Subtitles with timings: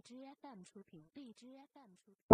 [0.00, 2.30] 荔枝 FM 出品，荔枝 FM 出品。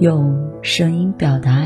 [0.00, 1.65] 用声音表达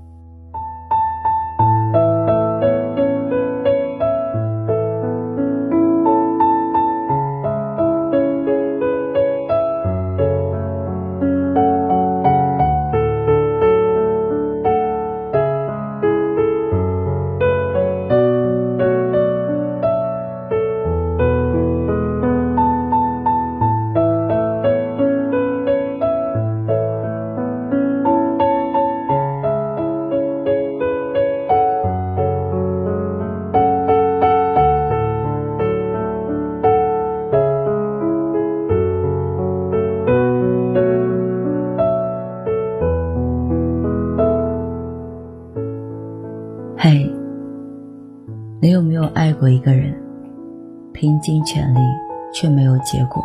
[51.31, 51.79] 尽全力
[52.33, 53.23] 却没有结果，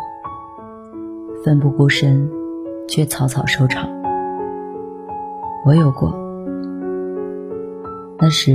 [1.43, 2.31] 奋不顾身
[2.87, 3.89] 却草草收场？
[5.65, 6.17] 我有过，
[8.17, 8.53] 那时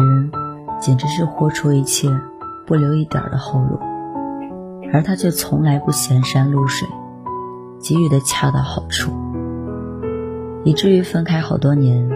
[0.81, 2.09] 简直是豁出一切，
[2.67, 3.79] 不留一点的后路，
[4.91, 6.89] 而他却从来不嫌山露水，
[7.79, 9.13] 给予的恰到好处，
[10.65, 12.09] 以至于分开好多年，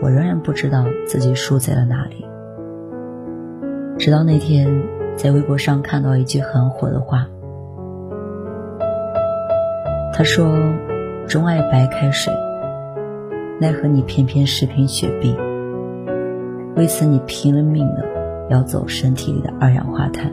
[0.00, 2.24] 我仍然不知道自己输在了哪里。
[3.98, 4.82] 直到那天，
[5.18, 7.26] 在微博上看到一句很火的话，
[10.14, 10.46] 他说
[11.26, 12.32] ：“钟爱白开水，
[13.60, 15.36] 奈何你偏偏是瓶雪碧。
[16.76, 18.04] 为此你拼了命的
[18.48, 20.32] 要走身体里的二氧化碳，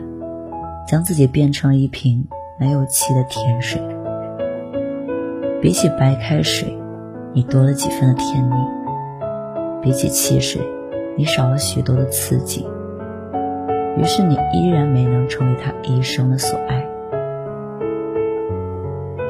[0.86, 3.82] 将自己变成了一瓶没有气的甜水。
[5.60, 6.78] 比起白开水，
[7.32, 8.54] 你多了几分的甜腻；
[9.82, 10.62] 比起汽水，
[11.16, 12.64] 你少了许多的刺激。”
[13.96, 16.86] 于是你依然没能成为他一生的所爱，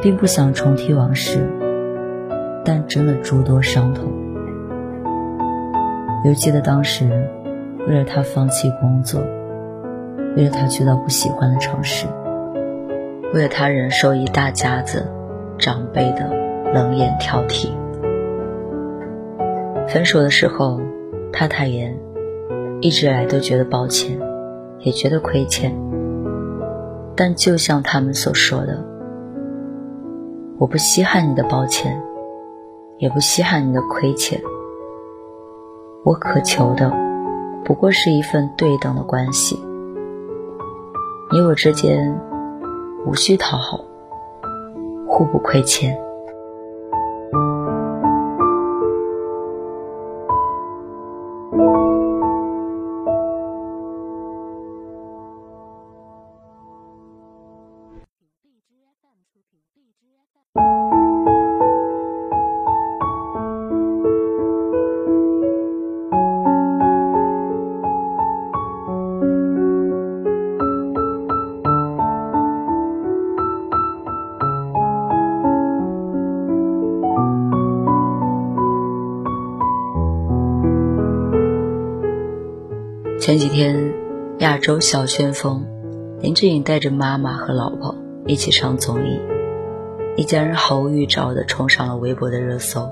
[0.02, 1.48] 并不想重提往事，
[2.64, 4.12] 但真的诸多伤痛。
[6.24, 7.08] 犹记得当时，
[7.86, 9.20] 为了他放弃工作，
[10.36, 12.08] 为了他去到不喜欢的城市，
[13.32, 15.06] 为了他忍受一大家子
[15.58, 16.28] 长辈的
[16.74, 17.70] 冷眼挑剔。
[19.86, 20.80] 分手的时候，
[21.32, 21.96] 他坦言，
[22.80, 24.18] 一直来都觉得抱歉。
[24.86, 25.76] 也觉得亏欠，
[27.16, 28.84] 但就像他们所说的，
[30.58, 32.00] 我不稀罕你的抱歉，
[32.98, 34.40] 也不稀罕你的亏欠。
[36.04, 36.92] 我渴求的
[37.64, 39.58] 不过是一份对等的关系，
[41.32, 42.20] 你我之间
[43.04, 43.80] 无需讨好，
[45.08, 45.98] 互不亏欠。
[83.26, 83.92] 前几天，
[84.38, 85.66] 亚洲小旋风
[86.20, 89.20] 林志颖带着妈妈和老婆一起上综艺，
[90.14, 92.88] 一家人毫无预兆地冲上了微博的热搜。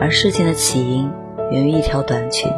[0.00, 1.10] 而事情的起因
[1.50, 2.50] 源于一条短裙。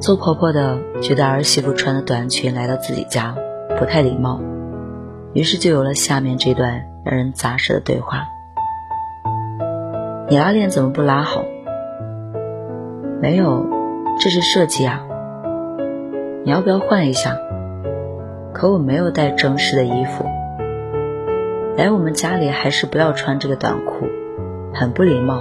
[0.00, 3.36] 做婆婆的觉得儿媳妇穿的短裙来到自己家
[3.78, 4.40] 不太礼貌，
[5.34, 8.24] 于是就有了下面这段让人咋舌的对话
[10.30, 11.44] ：“你拉链怎么不拉好？”
[13.20, 13.76] 没有。
[14.20, 15.06] 这是设计啊，
[16.44, 17.38] 你要不要换一下？
[18.52, 20.24] 可我没有带正式的衣服，
[21.76, 24.08] 来我们家里还是不要穿这个短裤，
[24.74, 25.40] 很不礼貌。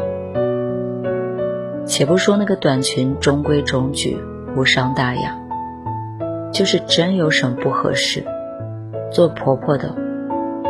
[1.88, 4.22] 且不说那个短裙中规中矩，
[4.56, 5.36] 无伤大雅，
[6.54, 8.24] 就是真有什么不合适，
[9.12, 9.96] 做婆婆的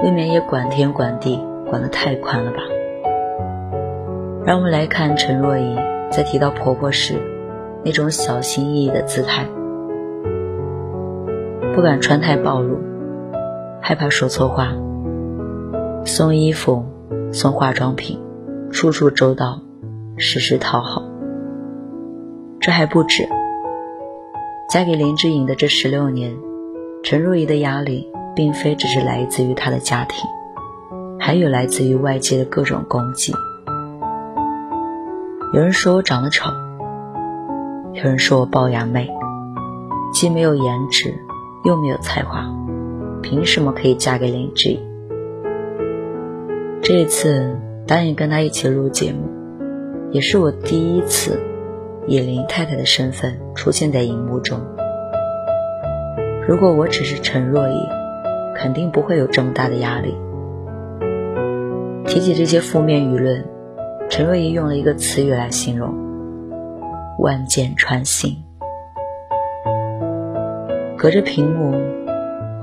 [0.01, 2.59] 未免也管天管地管得太宽了吧？
[4.45, 5.75] 让我们来看陈若仪
[6.09, 7.15] 在提到婆婆时
[7.87, 9.47] 那种小心翼翼的姿态，
[11.73, 12.77] 不敢穿太暴露，
[13.81, 14.73] 害怕说错话，
[16.03, 16.83] 送衣服、
[17.31, 18.19] 送化妆品，
[18.71, 19.61] 处处周到，
[20.17, 21.01] 时时讨好。
[22.59, 23.25] 这还不止，
[24.69, 26.35] 嫁给林志颖的这十六年，
[27.03, 30.29] 陈若仪的压力并非只是来自于她的家庭，
[31.17, 33.33] 还有来自于外界的各种攻击。
[35.53, 36.51] 有人说我长得丑，
[37.97, 39.09] 有人说我龅牙妹，
[40.13, 41.11] 既没有颜值，
[41.65, 42.45] 又没有才华，
[43.23, 44.79] 凭什么可以嫁给林志颖？
[46.79, 49.27] 这一次答应跟他一起录节目，
[50.11, 51.39] 也是我第一次
[52.05, 54.59] 以林太太的身份出现在荧幕中。
[56.47, 57.79] 如果我只是陈若仪，
[58.55, 60.13] 肯定不会有这么大的压力。
[62.05, 63.43] 提起这些负面舆论。
[64.07, 65.93] 陈若仪用了一个词语来形容：
[67.17, 68.43] 万箭穿心。
[70.97, 71.73] 隔着屏幕，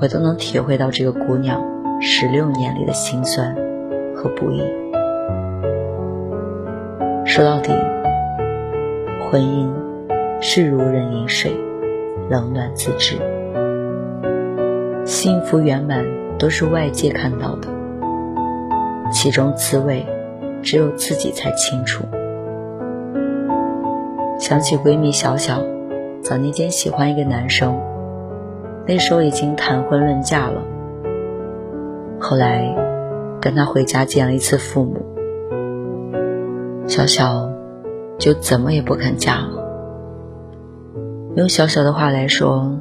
[0.01, 1.63] 我都能体会到这个姑娘
[2.01, 3.55] 十六年里的辛酸
[4.15, 4.63] 和不易。
[7.25, 7.73] 说到底，
[9.31, 9.71] 婚姻
[10.41, 11.53] 是如人饮水，
[12.31, 13.17] 冷暖自知。
[15.05, 16.05] 幸福圆满
[16.39, 17.69] 都是外界看到的，
[19.11, 20.07] 其中滋味。
[20.63, 22.05] 只有自己才清楚。
[24.45, 25.59] 想起闺蜜小小，
[26.21, 27.81] 早年间喜欢一个男生，
[28.87, 30.61] 那时候已经谈婚论嫁了。
[32.21, 32.77] 后来
[33.41, 35.01] 跟他回家见了一次父母，
[36.87, 37.49] 小小
[38.19, 39.65] 就怎么也不肯嫁了。
[41.37, 42.79] 用小小的话来说，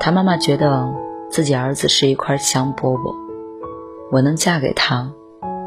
[0.00, 0.92] 他妈妈觉得
[1.30, 3.14] 自己儿子是一块香饽饽，
[4.10, 5.12] 我能嫁给他。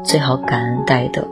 [0.04, 1.22] 最好感恩戴德。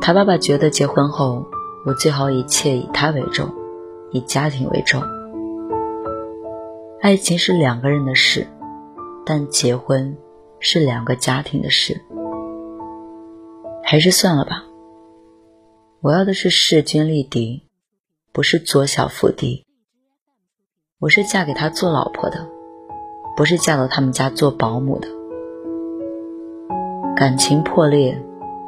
[0.00, 1.46] 他爸爸觉得结婚后，
[1.86, 3.48] 我最好一切以他为重，
[4.10, 5.00] 以家庭为重。
[7.00, 8.44] 爱情是两个人的事，
[9.24, 10.16] 但结婚
[10.58, 12.02] 是两个家庭的事。
[13.84, 14.64] 还是算了吧。
[16.00, 17.62] 我要的是势均力敌，
[18.32, 19.64] 不是做小伏低。
[20.98, 22.48] 我是嫁给他做老婆的，
[23.36, 25.06] 不是嫁到他们家做保姆的。
[27.14, 28.20] 感情破裂，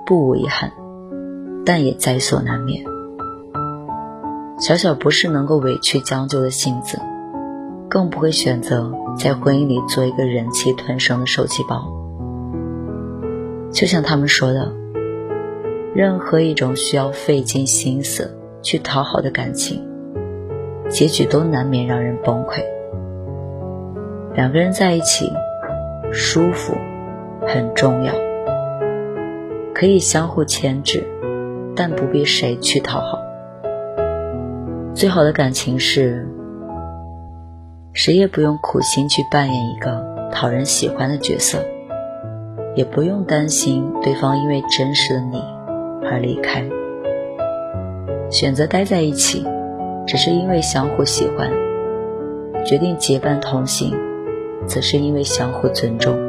[0.06, 0.72] 不无遗憾，
[1.66, 2.80] 但也在所难免。
[4.58, 6.98] 小小不是能够委屈将就的性子，
[7.88, 11.92] 更不会选择在婚姻里做一个忍气吞声的受气包。
[13.70, 14.72] 就像他们说的，
[15.94, 19.80] 任何一种需要费尽心思去讨好的感情，
[20.88, 22.64] 结局都难免让人崩溃。
[24.34, 25.30] 两个人在一起，
[26.12, 26.74] 舒服
[27.46, 28.12] 很重要。
[29.72, 31.06] 可以相互牵制，
[31.76, 33.17] 但不必谁去讨好。
[34.98, 36.26] 最好的感情是，
[37.92, 41.64] 谁也不用苦心去扮演一个讨人喜欢的角色，
[42.74, 45.40] 也不用担心对方因为真实的你
[46.02, 46.64] 而离开。
[48.28, 49.46] 选择待在一起，
[50.04, 51.48] 只是因为相互喜欢；
[52.66, 53.96] 决定结伴同行，
[54.66, 56.27] 则是因为相互尊重。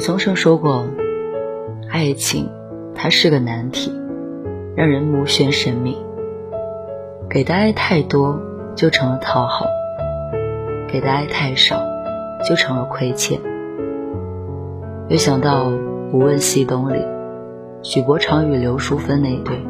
[0.00, 0.86] 李宗盛说过
[1.92, 2.48] ：“爱情，
[2.94, 3.92] 它是个难题，
[4.74, 5.94] 让人目眩神迷。
[7.28, 8.40] 给的爱太多，
[8.74, 9.66] 就成了讨好；
[10.90, 11.82] 给的爱太少，
[12.48, 13.38] 就成了亏欠。”
[15.10, 15.68] 又想到
[16.14, 17.04] 《无问西东》里，
[17.82, 19.62] 许伯常与刘淑芬那对。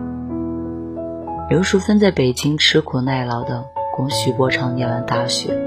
[1.48, 3.64] 刘淑芬在北京吃苦耐劳的
[3.96, 5.58] 供许伯常念完大学。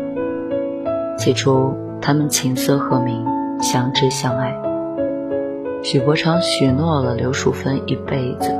[1.17, 3.33] 起初，他们琴瑟和鸣。
[3.63, 4.53] 相知相爱，
[5.84, 8.53] 许伯常许诺了刘淑芬一辈子，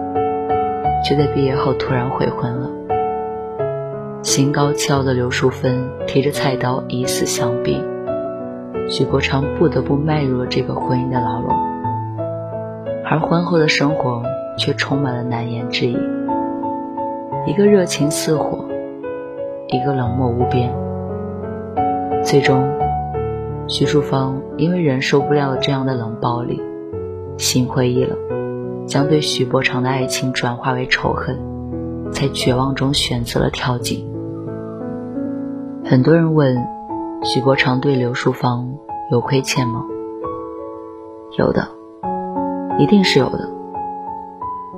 [1.04, 2.70] 却在毕业后突然悔婚了。
[4.22, 7.84] 心高气傲的刘淑芬提着菜刀以死相逼，
[8.88, 11.54] 许伯常不得不迈入了这个婚姻的牢笼，
[13.04, 14.24] 而婚后的生活
[14.58, 16.00] 却充满了难言之隐，
[17.46, 18.64] 一个热情似火，
[19.68, 20.74] 一个冷漠无边，
[22.24, 22.64] 最终，
[23.68, 26.62] 徐淑芳因为忍受不了这样的冷暴力，
[27.38, 28.18] 心灰意冷，
[28.86, 31.40] 将对徐伯常的爱情转化为仇恨，
[32.12, 34.06] 在绝望中选择了跳井。
[35.86, 36.58] 很多人问，
[37.24, 38.78] 许伯常对刘淑芳
[39.12, 39.86] 有亏欠吗？
[41.38, 41.68] 有的，
[42.80, 43.50] 一定是有的。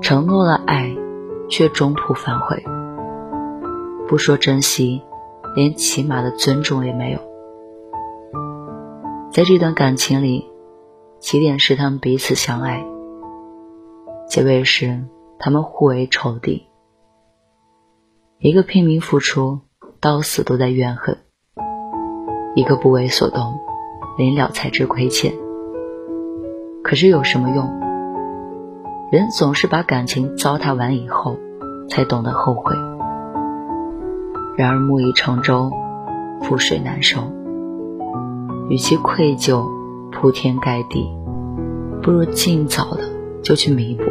[0.01, 0.96] 承诺了爱，
[1.50, 2.63] 却中途反悔，
[4.08, 5.01] 不说珍惜，
[5.56, 7.20] 连起码的尊重也没有。
[9.36, 10.50] 在这段感情里，
[11.20, 12.86] 起点是他们彼此相爱，
[14.30, 15.04] 结尾是
[15.39, 16.68] 他们互为仇敌。
[18.39, 19.60] 一个拼命付出。
[20.00, 21.18] 到死都在怨恨，
[22.56, 23.56] 一个不为所动，
[24.18, 25.34] 临了才知亏欠。
[26.84, 27.68] 可是有什么用？
[29.12, 31.38] 人总是把感情糟蹋完以后，
[31.89, 32.75] 才懂得后悔。
[34.58, 35.72] 然而木已成舟，
[36.42, 37.20] 覆水难收。
[38.69, 39.63] 与其愧疚
[40.12, 41.07] 铺天盖地，
[42.01, 43.03] 不如尽早的
[43.43, 44.03] 就去弥补。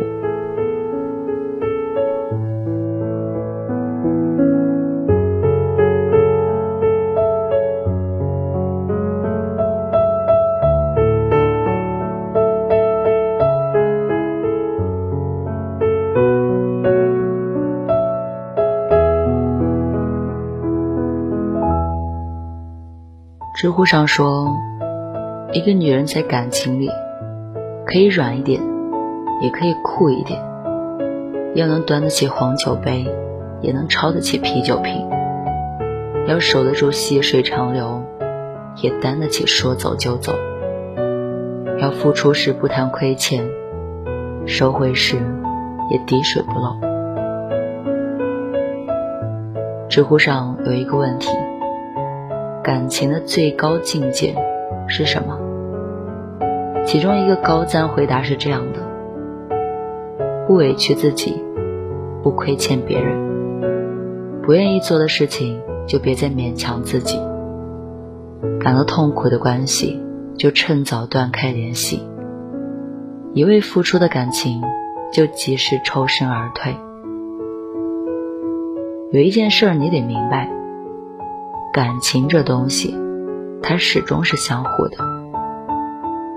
[23.64, 24.58] 知乎上说，
[25.54, 26.90] 一个女人在感情里
[27.86, 28.60] 可以软一点，
[29.40, 30.38] 也可以酷一点，
[31.54, 33.06] 要能端得起黄酒杯，
[33.62, 35.08] 也能抄得起啤酒瓶；
[36.28, 38.02] 要守得住细水长流，
[38.82, 40.34] 也担得起说走就走；
[41.80, 43.48] 要付出时不谈亏欠，
[44.44, 45.16] 收回时
[45.90, 46.76] 也滴水不漏。
[49.88, 51.30] 知乎上有一个问题。
[52.64, 54.34] 感情的最高境界
[54.88, 55.38] 是什么？
[56.86, 58.78] 其中一个高赞回答是这样的：
[60.46, 61.44] 不委屈自己，
[62.22, 67.20] 不亏欠别人，不愿意做的事情就别再勉强自己。
[68.60, 70.02] 感到痛苦的关系
[70.38, 72.02] 就趁早断开联系，
[73.34, 74.62] 一味付出的感情
[75.12, 76.74] 就及时抽身而退。
[79.12, 80.63] 有一件事你得明白。
[81.74, 82.96] 感情这东西，
[83.60, 84.96] 它始终是相互的。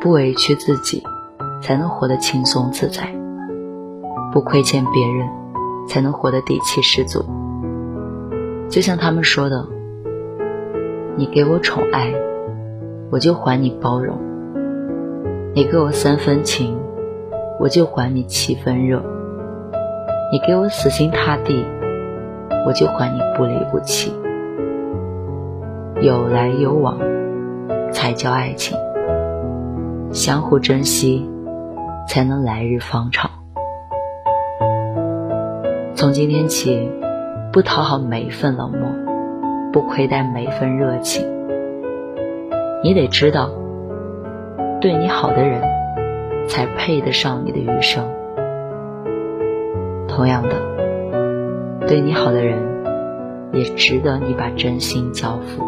[0.02, 1.04] 不委屈自己，
[1.62, 3.04] 才能活得轻松自在；
[4.34, 5.30] 不亏欠别人，
[5.88, 7.24] 才能活得底气十足。
[8.68, 9.68] 就像他们说的
[11.16, 12.12] ：“你给我宠爱，
[13.12, 14.18] 我就还你包容；
[15.54, 16.76] 你给我三分情，
[17.60, 19.02] 我就还你七分热；
[20.34, 21.64] 你给我死心塌地，
[22.66, 24.12] 我就还你不离不弃。”
[26.00, 27.00] 有来有往，
[27.92, 28.78] 才叫爱情；
[30.12, 31.28] 相互珍惜，
[32.08, 33.32] 才能来日方长。
[35.96, 36.92] 从今天起，
[37.52, 38.88] 不讨好每一份冷漠，
[39.74, 41.26] 不亏待每一份热情。
[42.84, 43.50] 你得知道，
[44.80, 45.64] 对你好的人，
[46.48, 48.06] 才配得上你的余生。
[50.08, 52.64] 同样的，对你好的人，
[53.52, 55.66] 也值得你把真心交付。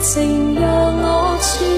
[0.00, 1.77] 情让我痴